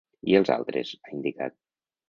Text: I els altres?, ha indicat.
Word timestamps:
I 0.31 0.37
els 0.39 0.51
altres?, 0.55 0.95
ha 1.05 1.13
indicat. 1.19 1.59